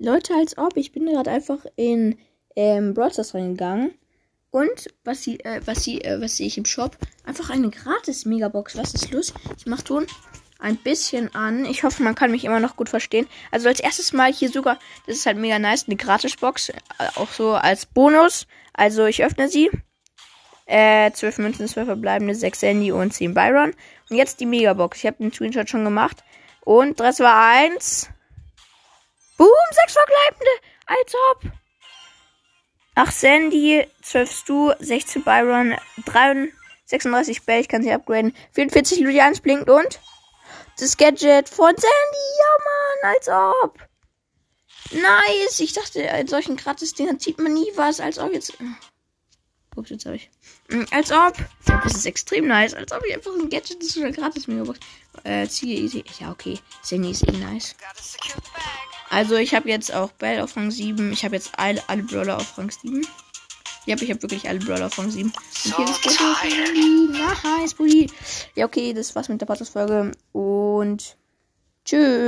Leute, 0.00 0.34
als 0.34 0.56
ob. 0.56 0.76
Ich 0.76 0.92
bin 0.92 1.04
gerade 1.06 1.30
einfach 1.30 1.66
in 1.76 2.18
ähm, 2.56 2.94
Broadcast 2.94 3.34
reingegangen. 3.34 3.92
Und 4.50 4.88
was 5.04 5.22
sie, 5.22 5.38
äh, 5.40 5.60
was 5.66 5.84
sie, 5.84 6.02
äh, 6.02 6.20
was 6.20 6.38
sehe 6.38 6.46
ich 6.46 6.58
im 6.58 6.64
Shop? 6.64 6.96
Einfach 7.24 7.50
eine 7.50 7.68
gratis 7.68 8.24
Megabox. 8.24 8.76
Was 8.76 8.94
ist 8.94 9.12
los? 9.12 9.34
Ich 9.58 9.66
mach 9.66 9.82
Ton 9.82 10.06
ein 10.58 10.76
bisschen 10.76 11.34
an. 11.34 11.66
Ich 11.66 11.84
hoffe, 11.84 12.02
man 12.02 12.14
kann 12.14 12.30
mich 12.30 12.44
immer 12.44 12.60
noch 12.60 12.76
gut 12.76 12.88
verstehen. 12.88 13.28
Also 13.50 13.68
als 13.68 13.80
erstes 13.80 14.12
Mal 14.12 14.32
hier 14.32 14.50
sogar, 14.50 14.78
das 15.06 15.18
ist 15.18 15.26
halt 15.26 15.36
mega 15.36 15.58
nice, 15.58 15.84
eine 15.86 15.96
Gratisbox. 15.96 16.70
Äh, 16.70 16.74
auch 17.16 17.30
so 17.30 17.52
als 17.52 17.84
Bonus. 17.84 18.46
Also 18.72 19.04
ich 19.04 19.22
öffne 19.22 19.48
sie. 19.48 19.70
Äh, 20.64 21.10
12 21.12 21.38
Münzen, 21.38 21.68
12 21.68 21.86
verbleibende, 21.86 22.34
6 22.34 22.60
Sandy 22.60 22.90
und 22.90 23.12
10 23.12 23.34
Byron. 23.34 23.74
Und 24.08 24.16
jetzt 24.16 24.40
die 24.40 24.46
Megabox. 24.46 24.98
Ich 24.98 25.06
habe 25.06 25.18
den 25.18 25.32
Screenshot 25.32 25.68
schon 25.68 25.84
gemacht. 25.84 26.24
Und 26.64 26.98
3, 26.98 27.12
2, 27.12 27.32
1. 27.74 28.10
6 29.86 29.92
verbleibende. 29.92 30.50
Als 30.86 31.14
ob. 31.30 31.60
8 32.94 33.14
Sandy, 33.14 33.86
12 34.02 34.32
Stu, 34.32 34.72
16 34.78 35.22
Byron, 35.22 35.76
3, 36.04 36.52
36 36.86 37.42
Bell, 37.44 37.60
ich 37.60 37.68
kann 37.68 37.82
sie 37.82 37.92
upgraden. 37.92 38.34
44 38.52 39.00
Ludians 39.00 39.40
blinkt 39.40 39.70
und 39.70 40.00
das 40.78 40.96
Gadget 40.96 41.48
von 41.48 41.68
Sandy. 41.68 42.26
Ja, 42.38 42.64
Mann, 42.64 43.14
als 43.14 43.28
ob. 43.64 43.90
Nice. 44.92 45.60
Ich 45.60 45.72
dachte, 45.72 46.00
in 46.00 46.26
solchen 46.26 46.56
Gratis-Dingern 46.56 47.20
zieht 47.20 47.38
man 47.38 47.54
nie 47.54 47.70
was, 47.76 48.00
als 48.00 48.18
ob 48.18 48.32
jetzt. 48.32 48.54
Ups, 49.76 49.90
jetzt 49.90 50.04
habe 50.04 50.16
ich. 50.16 50.30
Mm, 50.68 50.82
als 50.90 51.12
ob. 51.12 51.36
Das 51.64 51.94
ist 51.94 52.06
extrem 52.06 52.48
nice. 52.48 52.74
Als 52.74 52.90
ob 52.90 53.04
ich 53.06 53.14
einfach 53.14 53.32
ein 53.32 53.48
Gadget 53.48 53.82
ist 53.82 53.96
oder 53.96 54.10
gratis 54.10 54.48
Megabox. 54.48 54.80
Äh, 55.22 55.46
ziehe. 55.46 56.04
Ja, 56.18 56.32
okay. 56.32 56.58
Sandy 56.82 57.12
ist 57.12 57.28
eh 57.28 57.32
nice. 57.32 57.76
Also, 59.10 59.36
ich 59.36 59.54
habe 59.54 59.68
jetzt 59.68 59.92
auch 59.92 60.12
Bell 60.12 60.40
auf 60.40 60.56
Rang 60.56 60.70
7. 60.70 61.12
Ich 61.12 61.24
habe 61.24 61.34
jetzt 61.34 61.52
alle, 61.56 61.82
alle 61.88 62.02
Brawler 62.04 62.36
auf 62.36 62.56
Rang 62.56 62.70
7. 62.70 63.06
Ja, 63.86 63.96
ich 63.96 64.10
habe 64.10 64.22
wirklich 64.22 64.48
alle 64.48 64.60
Brawler 64.60 64.86
auf 64.86 64.98
Rang 64.98 65.10
7. 65.10 65.30
Und 65.30 65.76
hier 65.76 65.84
ist 65.88 67.44
Nice, 67.60 67.74
Bulli. 67.74 68.10
Ja, 68.54 68.66
okay, 68.66 68.92
das 68.92 69.14
war's 69.16 69.28
mit 69.28 69.40
der 69.40 69.46
Podcast-Folge. 69.46 70.12
Und 70.32 71.16
tschüss. 71.84 72.20